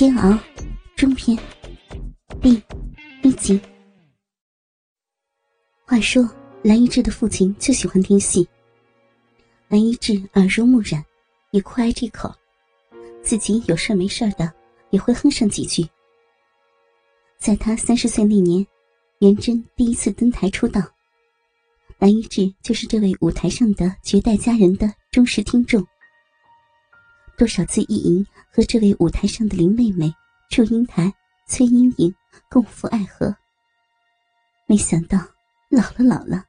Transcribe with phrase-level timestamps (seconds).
[0.00, 0.38] 煎熬
[0.96, 1.38] 中篇
[2.40, 2.62] 第
[3.22, 3.60] 一集。
[5.84, 6.26] 话说
[6.62, 8.48] 蓝一志的父亲就喜欢听戏，
[9.68, 11.04] 蓝一志耳濡目染，
[11.50, 12.34] 也酷爱这口，
[13.22, 14.50] 自己有事没事的
[14.88, 15.86] 也会哼上几句。
[17.36, 18.66] 在他三十岁那年，
[19.18, 20.80] 元贞第一次登台出道，
[21.98, 25.86] 蓝一志就是这位舞台上的绝代佳人的忠实听众。
[27.40, 30.12] 多少次意淫和这位舞台上的林妹妹、
[30.50, 31.10] 祝英台、
[31.46, 32.14] 崔莺莺
[32.50, 33.34] 共赴爱河，
[34.66, 35.16] 没想到
[35.70, 36.44] 老了老了，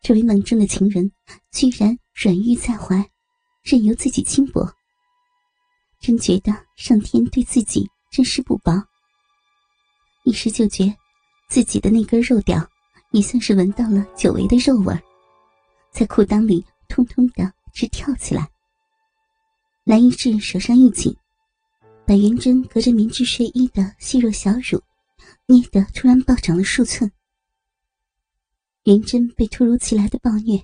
[0.00, 1.10] 这位梦中的情人
[1.50, 3.04] 居然软玉在怀，
[3.64, 4.64] 任由自己轻薄。
[5.98, 8.72] 真觉得上天对自己真是不薄。
[10.22, 10.94] 一时就觉
[11.48, 12.64] 自己的那根肉屌
[13.10, 14.96] 也算是闻到了久违的肉味
[15.90, 18.48] 在裤裆里通通的直跳起来。
[19.88, 21.16] 蓝一志手上一紧，
[22.06, 24.78] 把元贞隔着棉质睡衣的细弱小乳
[25.46, 27.10] 捏得突然暴涨了数寸。
[28.84, 30.62] 元贞被突如其来的暴虐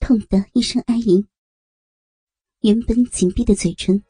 [0.00, 1.22] 痛得一声哀吟，
[2.62, 4.02] 原本紧闭的嘴唇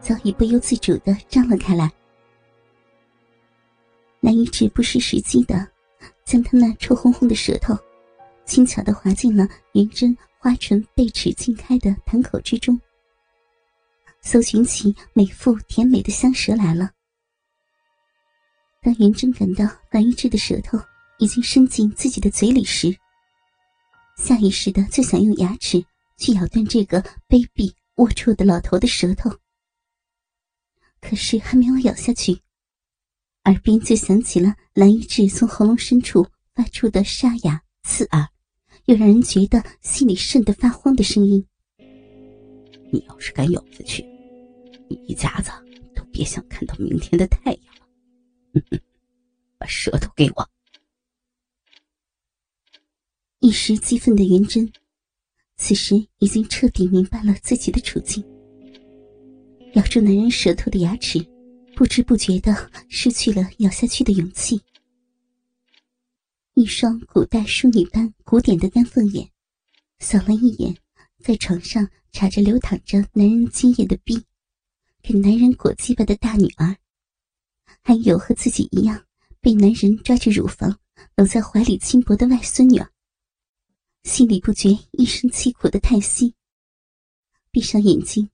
[0.00, 1.88] 早已不由自主的张了开来。
[4.18, 5.70] 蓝一志不失时机的
[6.24, 7.78] 将他那臭烘烘的舌头
[8.44, 12.76] 轻巧的滑进了元贞花唇被齿尽开的潭口之中。
[14.22, 16.90] 搜寻起美妇甜美的香舌来了。
[18.82, 20.78] 当元贞感到蓝一志的舌头
[21.18, 22.96] 已经伸进自己的嘴里时，
[24.16, 25.84] 下意识的就想用牙齿
[26.16, 29.30] 去咬断这个卑鄙龌龊的老头的舌头。
[31.00, 32.40] 可是还没有咬下去，
[33.44, 38.28] 耳边就响起了蓝一志从喉咙深处发出的沙哑、刺耳，
[38.84, 41.46] 又让人觉得心里瘆得发慌的声音。
[42.92, 44.02] 你要是敢咬下去，
[44.88, 45.50] 你一家子
[45.94, 48.78] 都别想看到明天的太阳了。
[49.58, 50.50] 把舌头给我！
[53.38, 54.70] 一时激愤的元贞，
[55.56, 58.24] 此时已经彻底明白了自己的处境。
[59.74, 61.24] 咬住男人舌头的牙齿，
[61.76, 64.60] 不知不觉的失去了咬下去的勇气。
[66.54, 69.30] 一双古代淑女般古典的丹凤眼，
[70.00, 70.76] 扫了一眼。
[71.22, 74.24] 在床上插着流淌着男人精液的逼，
[75.02, 76.76] 给男人裹鸡巴的大女儿，
[77.82, 79.06] 还有和自己一样
[79.40, 80.78] 被男人抓着乳房
[81.16, 82.90] 搂在怀里轻薄的外孙女儿，
[84.02, 86.34] 心里不觉一声凄苦的叹息。
[87.50, 88.30] 闭上眼睛，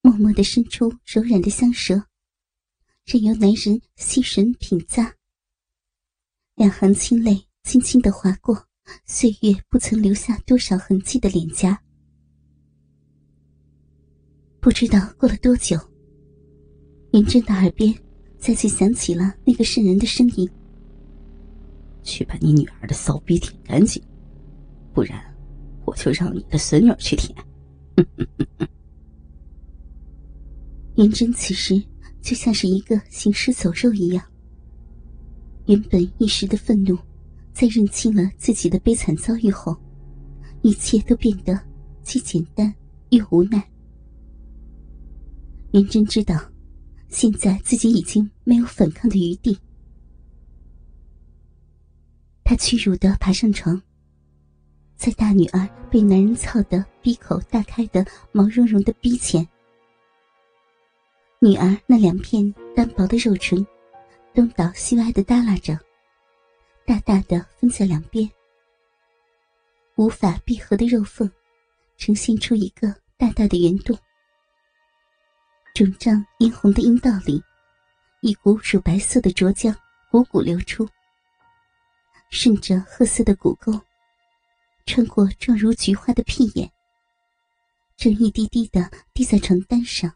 [0.00, 2.06] 默默的伸出柔软的香舌，
[3.04, 5.14] 任由男人细吮品咂。
[6.54, 8.66] 两行清泪轻轻的划过
[9.04, 11.82] 岁月不曾留下多少痕迹的脸颊。
[14.68, 15.78] 不知道过了多久，
[17.12, 17.94] 元贞的耳边
[18.36, 20.46] 再次响起了那个渗人的声音
[22.04, 24.02] ：“去把你女儿的骚逼舔干净，
[24.92, 25.18] 不然
[25.86, 27.34] 我就让你的孙女去舔。”
[30.96, 31.82] 元贞此时
[32.20, 34.22] 就像是一个行尸走肉一样，
[35.64, 36.94] 原本一时的愤怒，
[37.54, 39.74] 在认清了自己的悲惨遭遇后，
[40.60, 41.58] 一切都变得
[42.02, 42.70] 既简单
[43.08, 43.66] 又无奈。
[45.72, 46.34] 元贞知道，
[47.08, 49.58] 现在自己已经没有反抗的余地。
[52.42, 53.80] 他屈辱的爬上床，
[54.96, 59.46] 在大女儿被男人操得闭口大开的毛茸茸的逼前，
[61.38, 63.64] 女儿那两片单薄的肉唇，
[64.32, 65.78] 东倒西歪的耷拉着，
[66.86, 68.26] 大大的分在两边，
[69.96, 71.30] 无法闭合的肉缝，
[71.98, 73.94] 呈现出一个大大的圆洞。
[75.78, 77.40] 肿胀殷红的阴道里，
[78.20, 79.72] 一股乳白色的浊浆
[80.10, 80.84] 汩汩流出，
[82.30, 83.80] 顺着褐色的骨沟，
[84.86, 86.68] 穿过状如菊花的屁眼，
[87.96, 90.12] 正一滴滴的滴在床单上。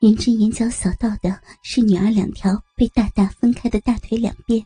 [0.00, 4.62] 元贞眼角扫到的是女儿两条被大大分开的大腿两边，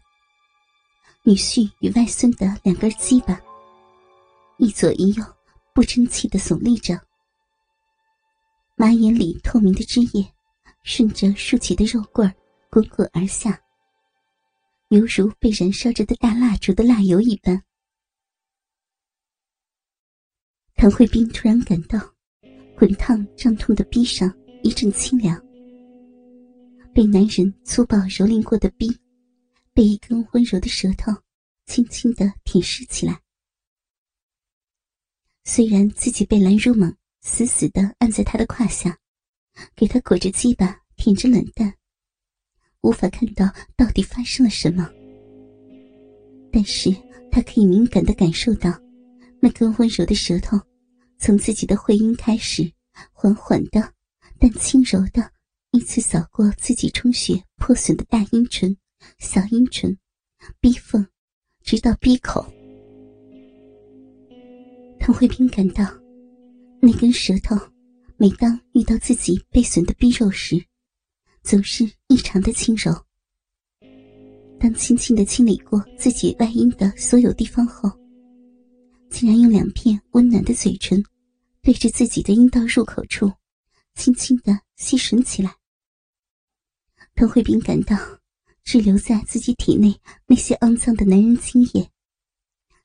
[1.22, 3.40] 女婿与外孙的两根鸡巴，
[4.56, 5.24] 一左一右
[5.72, 7.00] 不争气的耸立着。
[8.80, 10.24] 马眼里透明的汁液，
[10.84, 12.32] 顺着竖起的肉棍
[12.70, 13.60] 滚滚而下，
[14.90, 17.60] 犹如被燃烧着的大蜡烛的蜡油一般。
[20.76, 21.98] 唐慧斌突然感到
[22.76, 24.32] 滚烫胀痛的逼上
[24.62, 25.36] 一阵清凉，
[26.94, 28.96] 被男人粗暴蹂躏过的逼，
[29.74, 31.12] 被一根温柔的舌头
[31.66, 33.20] 轻轻的舔舐起来。
[35.42, 36.96] 虽然自己被拦如猛。
[37.20, 38.96] 死死的按在他的胯下，
[39.74, 41.74] 给他裹着鸡巴，舔着冷淡，
[42.80, 44.88] 无法看到到底发生了什么。
[46.50, 46.90] 但是
[47.30, 48.72] 他可以敏感的感受到，
[49.40, 50.58] 那根温柔的舌头，
[51.18, 52.72] 从自己的会阴开始，
[53.12, 53.92] 缓缓的，
[54.38, 55.30] 但轻柔的，
[55.72, 58.74] 依次扫过自己充血破损的大阴唇、
[59.18, 59.96] 小阴唇、
[60.60, 61.06] 逼缝，
[61.62, 62.46] 直到逼口。
[64.98, 65.84] 唐慧斌感到，
[66.80, 67.56] 那根舌头，
[68.16, 70.64] 每当遇到自己被损的逼肉时，
[71.42, 72.94] 总是异常的轻柔。
[74.60, 77.90] 当轻轻的清理过自己外阴的所有地方后，
[79.10, 81.02] 竟然用两片温暖的嘴唇，
[81.62, 83.32] 对着自己的阴道入口处，
[83.94, 85.54] 轻轻的吸吮起来。
[87.14, 87.96] 唐慧斌感到，
[88.62, 91.90] 滞留在自己体内那些肮脏的男人精液，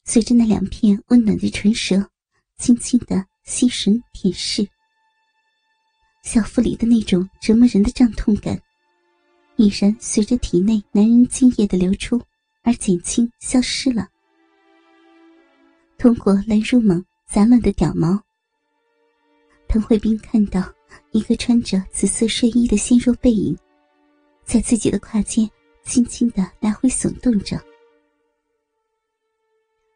[0.03, 2.09] 随着那两片温暖的唇舌，
[2.57, 4.67] 轻轻的吸吮舔舐，
[6.23, 8.59] 小腹里的那种折磨人的胀痛感。
[9.55, 12.19] 已然随着体内男人精液的流出
[12.63, 14.07] 而减轻消失了。
[15.95, 18.19] 通过来入猛杂乱的屌毛，
[19.67, 20.73] 滕慧斌看到
[21.11, 23.55] 一个穿着紫色睡衣的纤弱背影，
[24.43, 25.47] 在自己的胯间
[25.83, 27.63] 轻轻的来回耸动着。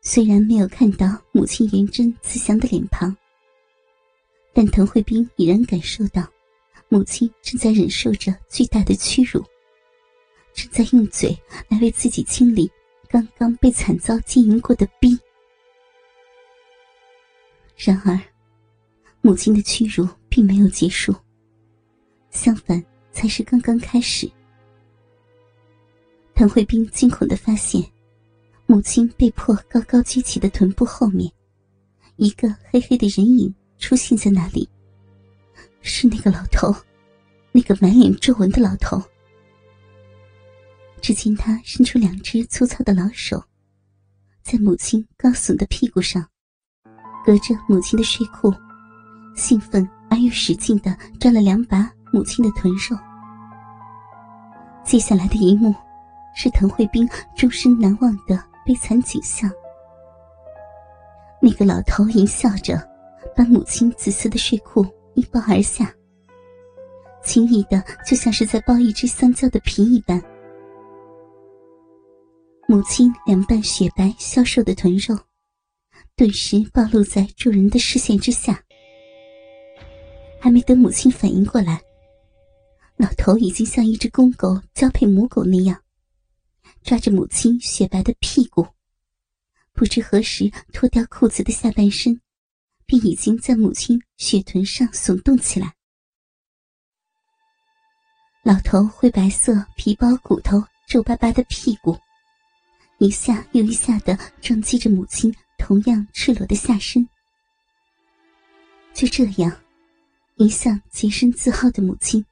[0.02, 3.16] 虽然没有看到母亲颜真慈祥的脸庞，
[4.58, 6.28] 但滕慧斌已然感受到。
[6.90, 9.44] 母亲正在忍受着巨大的屈辱，
[10.52, 11.38] 正在用嘴
[11.70, 12.68] 来为自己清理
[13.08, 15.16] 刚刚被惨遭经营过的逼。
[17.76, 18.20] 然而，
[19.22, 21.14] 母亲的屈辱并没有结束，
[22.32, 24.28] 相反，才是刚刚开始。
[26.34, 27.80] 谭慧斌惊恐的发现，
[28.66, 31.32] 母亲被迫高高举起的臀部后面，
[32.16, 34.68] 一个黑黑的人影出现在那里。
[35.82, 36.76] 是那个老头，
[37.52, 39.02] 那个满脸皱纹的老头。
[41.02, 43.42] 只见他伸出两只粗糙的老手，
[44.44, 46.28] 在母亲高耸的屁股上，
[47.24, 48.54] 隔着母亲的睡裤，
[49.36, 52.98] 兴奋而又使劲的抓了两把母亲的臀肉。
[54.84, 55.74] 接下来的一幕，
[56.36, 59.50] 是滕慧斌终身难忘的悲惨景象。
[61.42, 62.78] 那个老头淫笑着，
[63.38, 64.86] 把母亲紫色的睡裤。
[65.14, 65.92] 一抱而下，
[67.24, 70.22] 轻易的就像是在剥一只香蕉的皮一般。
[72.68, 75.18] 母亲两瓣雪白消瘦的臀肉，
[76.16, 78.64] 顿时暴露在众人的视线之下。
[80.40, 81.82] 还没等母亲反应过来，
[82.96, 85.82] 老头已经像一只公狗交配母狗那样，
[86.84, 88.68] 抓着母亲雪白的屁股，
[89.74, 92.22] 不知何时脱掉裤子的下半身。
[92.88, 95.76] 便已经在母亲血臀上耸动起来。
[98.44, 101.98] 老头灰白色皮包骨头皱巴巴的屁股，
[102.98, 107.08] 一下又一下的撞击着母亲同样赤裸的下身。
[108.94, 109.52] 就这样，
[110.38, 112.26] 一向洁身自好的母亲，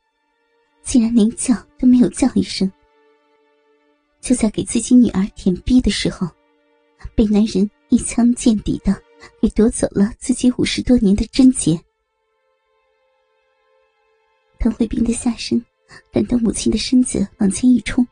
[0.83, 2.71] 竟然连叫都没有叫一声。
[4.21, 6.27] 就在给自己女儿舔逼的时候，
[7.13, 8.99] 被男人一枪见底的。
[9.41, 11.79] 给夺走了自己五十多年的贞洁。
[14.59, 15.63] 滕慧斌的下身
[16.11, 18.05] 感到母亲的身子往前一冲，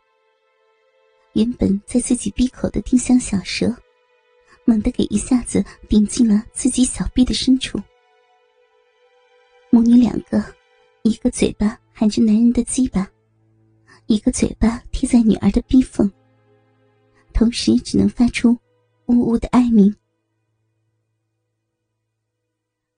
[1.34, 3.76] 原本在自己闭口的丁香小蛇，
[4.66, 7.82] 猛地给一下子顶进了自己小臂的深处。
[9.72, 10.44] 母女两个，
[11.02, 13.10] 一个嘴巴含着男人的鸡巴，
[14.06, 16.12] 一个嘴巴贴在女儿的逼缝，
[17.34, 18.56] 同时只能发出
[19.08, 19.92] 呜呜的哀鸣。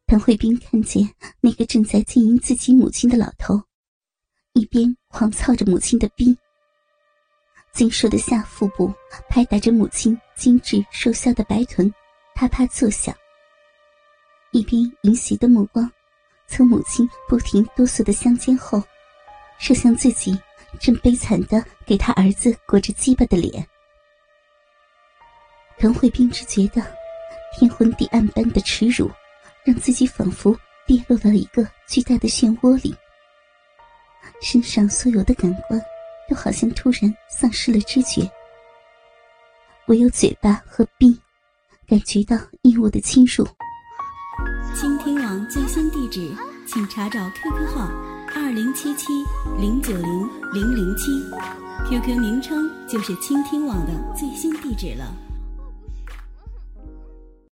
[0.07, 1.03] 谭慧斌看见
[1.41, 3.59] 那个正在经营自己母亲的老头，
[4.53, 6.37] 一边狂操着母亲的逼，
[7.73, 8.93] 精瘦的下腹部
[9.27, 11.91] 拍打着母亲精致瘦削的白臀，
[12.35, 13.15] 啪啪作响；
[14.51, 15.91] 一边淫邪的目光
[16.45, 18.79] 从母亲不停哆嗦的香肩后，
[19.57, 20.39] 射向自己
[20.79, 23.67] 正悲惨的给他儿子裹着鸡巴的脸。
[25.79, 26.85] 谭慧斌只觉得
[27.57, 29.09] 天昏地暗般的耻辱。
[29.65, 30.55] 让自己仿佛
[30.85, 32.95] 跌落了一个巨大的漩涡里，
[34.41, 35.81] 身上所有的感官
[36.29, 38.29] 都好像突然丧失了知觉，
[39.87, 41.19] 唯有嘴巴和臂
[41.87, 43.43] 感觉到异物的侵入。
[44.75, 46.31] 倾听网最新地址，
[46.67, 47.89] 请查找 QQ 号
[48.35, 49.07] 二零七七
[49.59, 51.11] 零九零零零七
[51.89, 55.24] ，QQ 名称就是倾听网的最新地址了。